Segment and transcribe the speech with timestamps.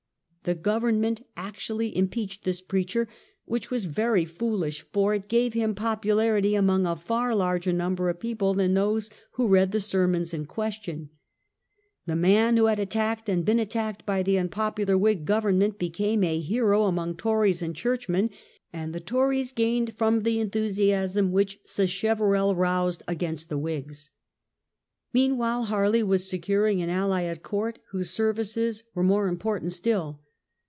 [0.43, 3.07] The government actually impeached this preacher,
[3.45, 8.19] which was very foolish, for it gave him popularity among a far larger number of
[8.19, 11.11] people than those who read the sermons in question.
[12.07, 16.39] The man who had attacked and been attacked by the unpopular Whig government became a
[16.39, 18.31] hero among Tories and churchmen,
[18.73, 24.09] and the Tories gained from the enthusiasm which Sacheverell roused against the Whigs.
[25.13, 30.19] Meanwhile Harley was securing an ally at court whose services were more important still.